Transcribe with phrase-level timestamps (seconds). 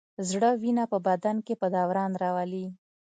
[0.29, 2.67] زړه وینه په بدن کې په دوران راولي.